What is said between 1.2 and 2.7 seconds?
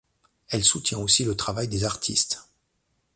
le travail des artistes.